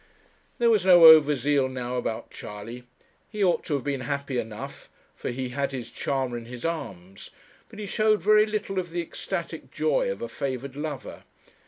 There 0.57 0.71
was 0.71 0.83
no 0.83 1.05
over 1.05 1.35
zeal 1.35 1.69
now 1.69 1.95
about 1.95 2.31
Charley. 2.31 2.85
He 3.29 3.43
ought 3.43 3.63
to 3.65 3.75
have 3.75 3.83
been 3.83 4.01
happy 4.01 4.39
enough, 4.39 4.89
for 5.15 5.29
he 5.29 5.49
had 5.49 5.73
his 5.73 5.91
charmer 5.91 6.39
in 6.39 6.45
his 6.45 6.65
arms; 6.65 7.29
but 7.69 7.77
he 7.77 7.85
showed 7.85 8.19
very 8.19 8.47
little 8.47 8.79
of 8.79 8.89
the 8.89 9.01
ecstatic 9.03 9.69
joy 9.69 10.09
of 10.09 10.23
a 10.23 10.27
favoured 10.27 10.75
lover. 10.75 11.21